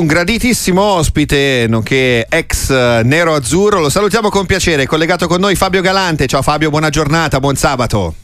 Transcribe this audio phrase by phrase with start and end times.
[0.00, 2.70] Un graditissimo ospite, nonché ex
[3.02, 6.28] nero azzurro, lo salutiamo con piacere, collegato con noi Fabio Galante.
[6.28, 8.14] Ciao Fabio, buona giornata, buon sabato.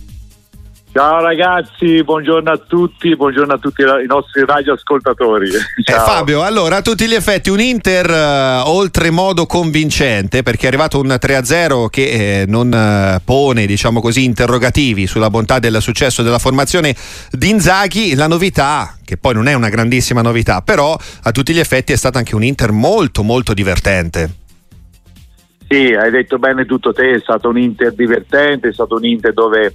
[0.96, 5.48] Ciao ragazzi, buongiorno a tutti, buongiorno a tutti i nostri radioascoltatori.
[5.48, 11.00] Eh, Fabio, allora a tutti gli effetti un Inter uh, oltremodo convincente perché è arrivato
[11.00, 16.38] un 3-0 che eh, non uh, pone, diciamo così, interrogativi sulla bontà del successo della
[16.38, 16.94] formazione
[17.32, 18.14] di Inzaghi.
[18.14, 21.96] La novità, che poi non è una grandissima novità, però a tutti gli effetti è
[21.96, 24.30] stato anche un Inter molto molto divertente.
[25.68, 29.32] Sì, hai detto bene tutto te, è stato un Inter divertente, è stato un Inter
[29.32, 29.74] dove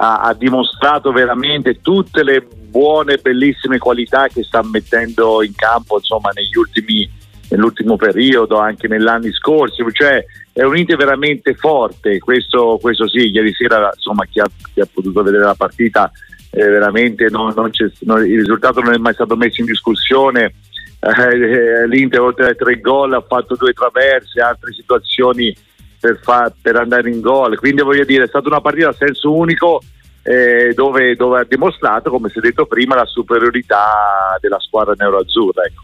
[0.00, 6.30] ha, ha dimostrato veramente tutte le buone, bellissime qualità che sta mettendo in campo insomma,
[6.32, 7.10] negli ultimi,
[7.50, 9.82] nell'ultimo periodo, anche negli anni scorsi.
[9.90, 14.80] Cioè, è un Inter veramente forte, questo, questo sì, ieri sera insomma, chi, ha, chi
[14.80, 16.10] ha potuto vedere la partita
[16.50, 20.54] eh, veramente non, non non, il risultato non è mai stato messo in discussione.
[21.00, 25.54] Eh, L'Inter oltre ai tre gol ha fatto due traverse, altre situazioni
[25.98, 27.58] per, fa, per andare in gol.
[27.58, 29.82] Quindi voglio dire, è stata una partita a senso unico
[30.22, 35.62] eh, dove, dove, ha dimostrato, come si è detto prima, la superiorità della squadra nero-azzurra.
[35.64, 35.82] Ecco.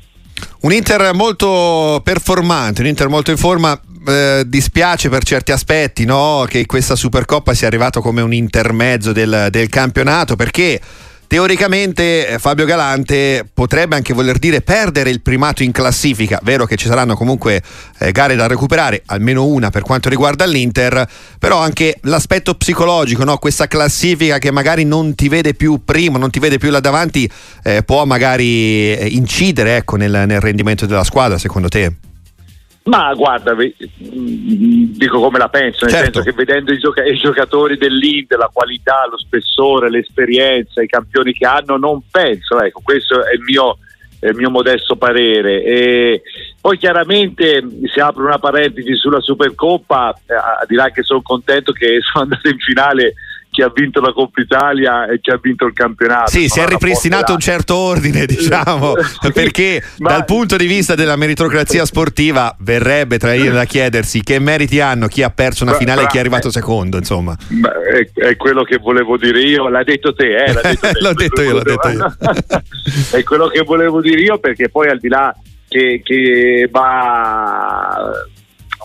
[0.63, 3.79] Un Inter molto performante, un Inter molto in forma.
[4.07, 6.45] Eh, dispiace per certi aspetti no?
[6.47, 10.79] che questa Supercoppa sia arrivato come un intermezzo del, del campionato perché
[11.27, 16.77] Teoricamente eh, Fabio Galante potrebbe anche voler dire perdere il primato in classifica, vero che
[16.77, 17.63] ci saranno comunque
[17.99, 21.09] eh, gare da recuperare, almeno una per quanto riguarda l'Inter,
[21.39, 23.39] però anche l'aspetto psicologico, no?
[23.39, 27.29] questa classifica che magari non ti vede più primo, non ti vede più là davanti,
[27.63, 31.93] eh, può magari eh, incidere ecco, nel, nel rendimento della squadra secondo te?
[32.85, 36.23] Ma guarda, mm, dico come la penso, nel certo.
[36.23, 41.33] senso che vedendo i, gioca- i, giocatori dell'Inter, la qualità, lo spessore, l'esperienza, i campioni
[41.33, 43.79] che hanno, non penso, ecco, questo è il mio,
[44.21, 45.63] è il mio modesto parere.
[45.63, 46.23] E
[46.61, 52.25] poi chiaramente si apre una parentesi sulla Supercoppa, eh, dirà che sono contento che sono
[52.25, 53.15] andato in finale
[53.55, 56.29] chi ha vinto la Coppa Italia e chi ha vinto il campionato.
[56.29, 58.95] Sì, si è ripristinato un certo ordine, diciamo,
[59.33, 60.11] perché Ma...
[60.11, 65.07] dal punto di vista della meritocrazia sportiva verrebbe tra io da chiedersi che meriti hanno
[65.07, 67.37] chi ha perso una finale e chi è arrivato secondo, insomma.
[67.39, 70.99] È, è, quello che volevo dire io, l'ha detto te, eh, l'ha detto te.
[71.01, 72.17] l'ho detto io, l'ho detto io.
[73.13, 75.33] è quello che volevo dire io perché poi al di là
[75.69, 78.11] che, che va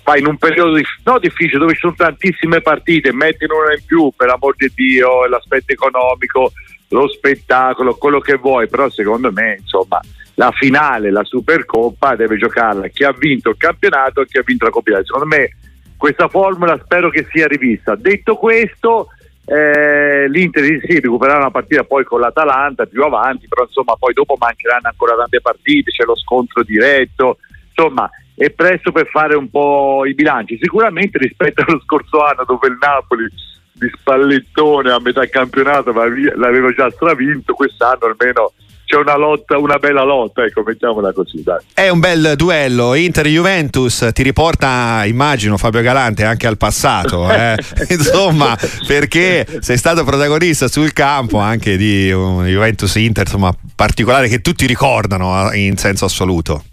[0.09, 3.85] ma in un periodo di, no, difficile dove ci sono tantissime partite, mettine una in
[3.85, 6.51] più per amor di Dio, l'aspetto economico,
[6.87, 9.99] lo spettacolo, quello che vuoi, però secondo me insomma
[10.33, 14.65] la finale, la Supercoppa deve giocarla chi ha vinto il campionato e chi ha vinto
[14.65, 15.05] la Coppa Italia.
[15.05, 15.49] Secondo me
[15.95, 17.93] questa formula spero che sia rivista.
[17.93, 19.09] Detto questo,
[19.45, 24.35] eh, l'Inter sì, recupererà una partita poi con l'Atalanta più avanti, però insomma poi dopo
[24.39, 27.37] mancheranno ancora tante partite, c'è lo scontro diretto,
[27.67, 30.57] insomma è presto per fare un po' i bilanci.
[30.61, 33.27] Sicuramente rispetto allo scorso anno dove il Napoli
[33.73, 38.53] di spallettone a metà campionato l'aveva già stravinto, quest'anno almeno
[38.85, 41.43] c'è una lotta, una bella lotta, ecco, mettiamola così.
[41.43, 41.59] Dai.
[41.73, 42.95] È un bel duello.
[42.95, 47.57] Inter-Juventus ti riporta, immagino, Fabio Galante anche al passato, eh?
[47.89, 48.57] insomma,
[48.87, 55.51] perché sei stato protagonista sul campo anche di un Juventus-Inter, insomma, particolare che tutti ricordano
[55.51, 56.63] eh, in senso assoluto.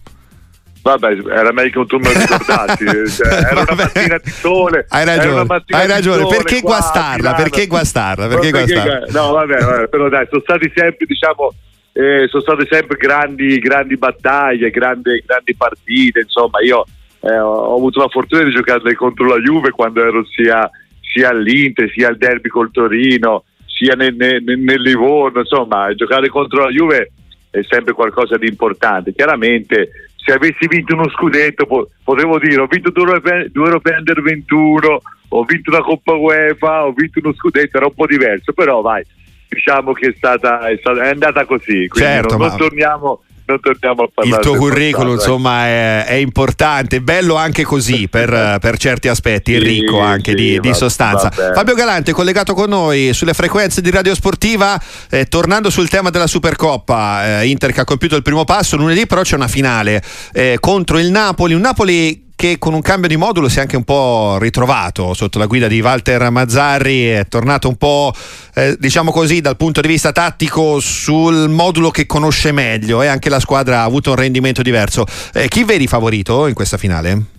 [0.86, 3.10] Vabbè, era meglio che tu me lo ricordassi.
[3.10, 4.86] cioè, era una mattina di sole.
[4.88, 6.26] Hai ragione, hai ragione.
[6.28, 7.34] perché qua, guastarla?
[7.34, 8.28] Perché guastarla?
[8.28, 9.06] Perché guastarla?
[9.08, 11.52] No, vabbè, vabbè, però dai, sono stati sempre, diciamo,
[11.92, 16.20] eh, sono state sempre grandi, grandi battaglie, grandi, grandi partite.
[16.20, 16.84] Insomma, io
[17.18, 20.70] eh, ho avuto la fortuna di giocare contro la Juve quando ero sia,
[21.00, 25.40] sia all'Inter, sia al derby col Torino, sia nel, nel, nel Livorno.
[25.40, 27.10] Insomma, giocare contro la Juve
[27.50, 29.12] è sempre qualcosa di importante.
[29.12, 31.66] Chiaramente se avessi vinto uno scudetto
[32.02, 33.20] potevo dire ho vinto due
[33.52, 38.06] europei under 21 ho vinto una Coppa UEFA ho vinto uno scudetto era un po'
[38.06, 39.04] diverso però vai
[39.48, 43.60] diciamo che è stata, è, stata, è andata così quindi certo, non, non torniamo non
[43.60, 44.42] torniamo a parlare.
[44.42, 49.58] Il tuo curriculum, insomma, è, è, importante, bello anche così per, per certi aspetti, sì,
[49.58, 51.30] ricco anche sì, di, va, di, sostanza.
[51.30, 54.80] Fabio Galante, collegato con noi sulle frequenze di Radio Sportiva,
[55.10, 59.06] eh, tornando sul tema della Supercoppa, eh, Inter che ha compiuto il primo passo, lunedì
[59.06, 63.16] però c'è una finale eh, contro il Napoli, un Napoli che con un cambio di
[63.16, 67.66] modulo si è anche un po' ritrovato sotto la guida di Walter Mazzarri, è tornato
[67.66, 68.12] un po'
[68.54, 73.30] eh, diciamo così dal punto di vista tattico sul modulo che conosce meglio e anche
[73.30, 75.06] la squadra ha avuto un rendimento diverso.
[75.32, 77.34] Eh, chi vedi favorito in questa finale?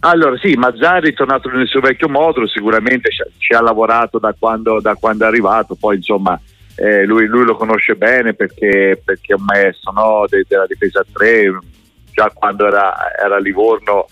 [0.00, 4.80] Allora sì, Mazzarri è tornato nel suo vecchio modulo, sicuramente ci ha, lavorato da quando,
[4.80, 6.40] da quando, è arrivato, poi insomma
[6.74, 11.04] eh, lui, lui, lo conosce bene perché, perché è un maestro no, de, della difesa
[11.12, 11.58] 3,
[12.20, 14.06] già quando era, era a Livorno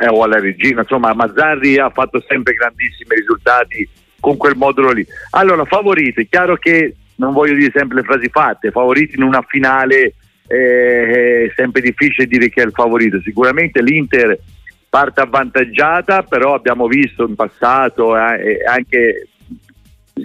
[0.00, 3.86] eh, o alla Regina, insomma Mazzarri ha fatto sempre grandissimi risultati
[4.18, 5.06] con quel modulo lì.
[5.30, 9.44] Allora, favoriti, è chiaro che non voglio dire sempre le frasi fatte, favoriti in una
[9.46, 10.14] finale
[10.46, 14.38] eh, è sempre difficile dire chi è il favorito, sicuramente l'Inter
[14.88, 19.28] parte avvantaggiata, però abbiamo visto in passato eh, anche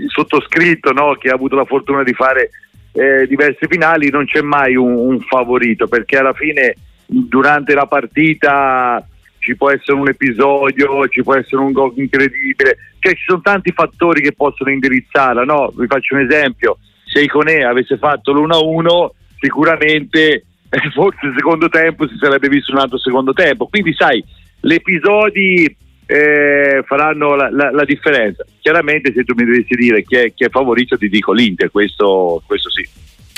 [0.07, 2.49] sottoscritto no, che ha avuto la fortuna di fare
[2.93, 6.73] eh, diverse finali, non c'è mai un, un, favorito perché alla fine
[7.05, 9.05] durante la partita
[9.39, 13.71] ci può essere un episodio, ci può essere un gol incredibile, cioè ci sono tanti
[13.71, 15.43] fattori che possono indirizzarla.
[15.43, 15.71] No?
[15.75, 19.09] Vi faccio un esempio, se Iconè avesse fatto l'1-1
[19.39, 24.23] sicuramente eh, forse il secondo tempo si sarebbe visto un altro secondo tempo, quindi sai,
[24.59, 28.43] gli episodi eh, faranno la, la, la, differenza.
[28.59, 32.41] Chiaramente se tu mi dovessi dire chi è, chi è favorito ti dico l'Inter, questo,
[32.45, 32.87] questo sì.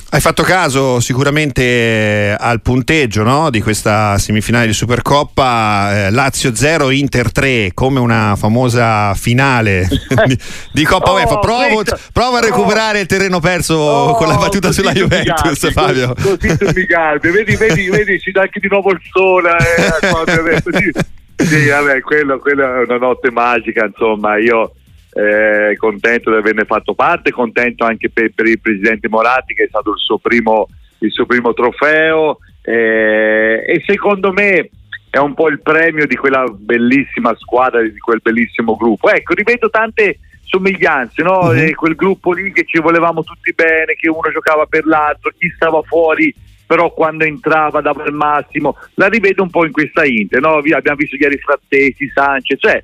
[0.09, 3.49] Hai fatto caso sicuramente al punteggio no?
[3.49, 9.85] di questa semifinale di Supercoppa, eh, Lazio 0, Inter 3, come una famosa finale
[10.25, 10.39] di,
[10.71, 11.39] di Coppa oh, UEFA.
[11.39, 11.83] Prova,
[12.13, 16.13] prova, a recuperare oh, il terreno perso oh, con la battuta sulla Juventus, garbi, Fabio.
[16.13, 17.29] Così, così mi garbi.
[17.29, 19.57] Vedi, vedi, vedi, ci dà anche di nuovo il sole.
[19.57, 20.93] Eh,
[21.43, 24.71] sì, vabbè, quello, quello è una notte magica, insomma, io
[25.17, 29.67] eh, contento di averne fatto parte, contento anche per, per, il presidente Moratti che è
[29.67, 30.67] stato il suo primo,
[30.99, 34.69] il suo primo trofeo eh, e secondo me
[35.09, 39.09] è un po' il premio di quella bellissima squadra, di quel bellissimo gruppo.
[39.09, 41.51] Ecco, rivedo tante somiglianze, no?
[41.51, 41.71] mm-hmm.
[41.71, 45.81] quel gruppo lì che ci volevamo tutti bene, che uno giocava per l'altro, chi stava
[45.81, 46.33] fuori
[46.67, 50.57] però quando entrava dava il massimo, la rivedo un po' in questa Inter, no?
[50.57, 52.83] abbiamo visto ieri Frattesi, Sanchez, cioè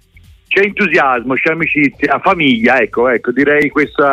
[0.54, 4.06] c'è entusiasmo, c'è amicizia, famiglia, ecco, ecco, direi questo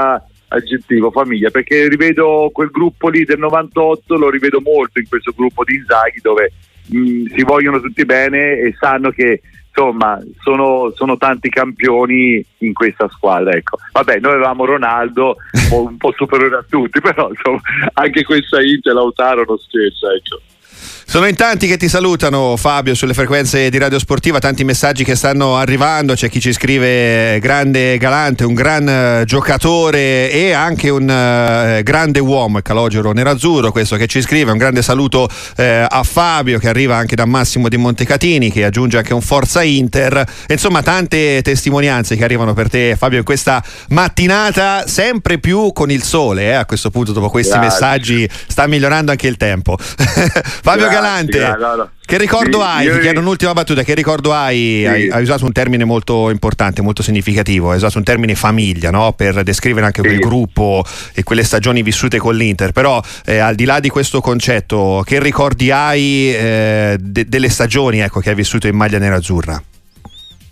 [0.49, 5.65] aggettivo, famiglia, perché rivedo quel gruppo lì del 98, lo rivedo molto in questo gruppo
[5.65, 6.53] di Inzaghi dove
[6.87, 12.73] mh, mm, si vogliono tutti bene e sanno che insomma sono, sono, tanti campioni in
[12.73, 13.53] questa squadra.
[13.53, 13.77] Ecco.
[13.93, 15.37] Vabbè, noi avevamo Ronaldo
[15.73, 17.61] un po' superiore a tutti, però insomma,
[17.93, 20.11] anche questa Inter Lautaro non scherza.
[20.15, 20.41] Ecco.
[21.05, 25.17] Sono in tanti che ti salutano Fabio sulle frequenze di Radio Sportiva, tanti messaggi che
[25.17, 31.03] stanno arrivando, c'è chi ci scrive grande galante, un gran uh, giocatore e anche un
[31.03, 36.59] uh, grande uomo, Calogero Nerazzurro, questo che ci scrive, un grande saluto uh, a Fabio
[36.59, 41.43] che arriva anche da Massimo di Montecatini che aggiunge anche un Forza Inter, insomma tante
[41.43, 46.65] testimonianze che arrivano per te Fabio in questa mattinata, sempre più con il sole, a
[46.67, 47.69] questo punto dopo questi Grazie.
[47.69, 49.77] messaggi sta migliorando anche il tempo.
[50.71, 51.45] Fabio Galante.
[51.45, 51.91] Allora.
[52.05, 52.91] Che ricordo sì, hai?
[52.93, 53.83] Ti chiedo un'ultima battuta.
[53.83, 54.81] Che ricordo hai?
[54.81, 54.87] Sì.
[54.87, 55.09] hai?
[55.09, 55.23] hai?
[55.23, 57.71] usato un termine molto importante, molto significativo.
[57.71, 59.13] Hai usato un termine famiglia no?
[59.13, 60.09] per descrivere anche sì.
[60.09, 62.73] quel gruppo e quelle stagioni vissute con l'Inter.
[62.73, 67.99] Però, eh, al di là di questo concetto, che ricordi hai eh, de- delle stagioni
[68.01, 69.61] ecco, che hai vissuto in maglia nerazzurra?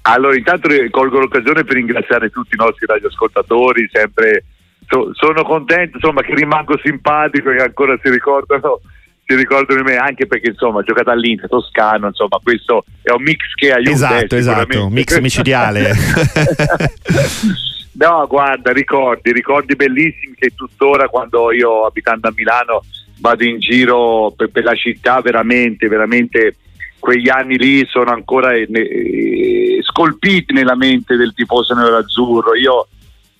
[0.03, 3.89] Allora, intanto colgo l'occasione per ringraziare tutti i nostri radioascoltatori.
[3.93, 4.45] Sempre
[4.89, 8.81] so- sono contento insomma, che rimango simpatico e che ancora si ricordano
[9.29, 13.23] ti ricordo di me anche perché insomma ha giocato all'Inter, Toscano, insomma questo è un
[13.23, 13.91] mix che aiuta.
[13.91, 15.93] Esatto, esatto, un mix micidiale.
[17.93, 22.83] no, guarda, ricordi, ricordi bellissimi che tuttora quando io abitando a Milano
[23.19, 26.57] vado in giro per, per la città, veramente, veramente
[26.99, 32.55] quegli anni lì sono ancora eh, eh, scolpiti nella mente del tifoso nero-azzurro.
[32.55, 32.89] Io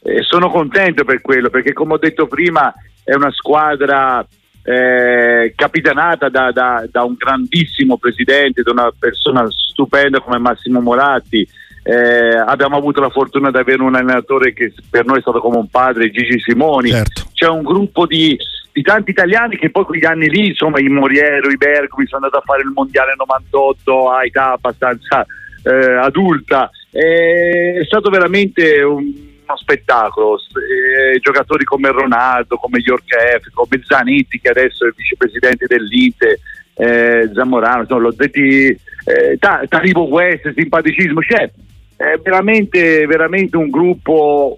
[0.03, 4.23] eh, sono contento per quello perché come ho detto prima è una squadra
[4.69, 11.49] eh, capitanata da, da, da, un grandissimo presidente, da una persona stupenda come Massimo Moratti.
[11.83, 15.57] Eh, abbiamo avuto la fortuna di avere un allenatore che per noi è stato come
[15.57, 16.91] un padre, Gigi Simoni.
[16.91, 17.23] Certo.
[17.33, 18.37] C'è un gruppo di,
[18.71, 22.43] di, tanti italiani che poi quegli anni lì, insomma, i Moriero, i Bergomi, sono andati
[22.43, 25.25] a fare il mondiale 98 a età abbastanza
[25.63, 26.71] eh, adulta.
[26.91, 30.37] è stato veramente un uno spettacolo.
[30.37, 36.39] Eh, giocatori come Ronaldo, come Yorkef, come Zanetti che adesso è vicepresidente dell'Inter,
[36.75, 41.51] eh, Zamorano, insomma, l'ho detti, eh, Taribo West, simpaticismo, c'è
[41.99, 44.57] è veramente, veramente un gruppo,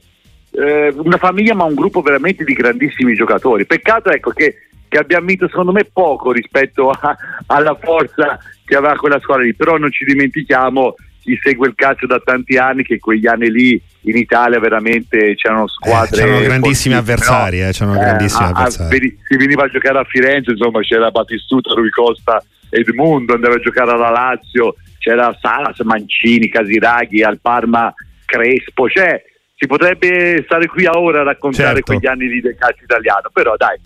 [0.50, 3.64] eh, una famiglia ma un gruppo veramente di grandissimi giocatori.
[3.64, 4.56] Peccato ecco che,
[4.86, 7.16] che abbiamo vinto secondo me poco rispetto a,
[7.46, 12.06] alla forza che aveva quella squadra lì, però non ci dimentichiamo chi segue il calcio
[12.06, 16.94] da tanti anni che quegli anni lì in Italia veramente c'erano squadre eh, c'erano grandissimi
[16.94, 17.68] avversari no?
[17.68, 19.06] eh, c'erano eh, grandissimi a, avversari.
[19.06, 23.60] A, si veniva a giocare a Firenze insomma c'era Battistuta, Rui Costa Edmundo andava a
[23.60, 27.92] giocare alla Lazio c'era Salas, Mancini, Casiraghi al Parma
[28.24, 29.22] Crespo cioè
[29.60, 31.92] si potrebbe stare qui a ora a raccontare certo.
[31.92, 33.78] quegli anni del calcio italiano, però dai,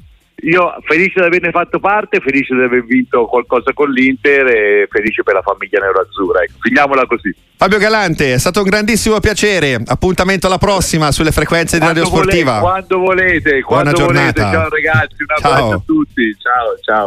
[0.42, 5.25] io felice di averne fatto parte, felice di aver vinto qualcosa con l'Inter e felice
[5.25, 6.42] per la famiglia neroazzurra.
[6.42, 7.35] Ecco, finiamola così.
[7.64, 9.80] Fabio Galante, è stato un grandissimo piacere.
[9.87, 12.59] Appuntamento alla prossima sulle frequenze di Radio Sportiva.
[12.59, 14.33] Volete, quando volete, quando Buona volete.
[14.35, 14.59] Giornata.
[14.59, 16.37] Ciao ragazzi, un abbraccio a tutti.
[16.38, 17.02] Ciao, ciao.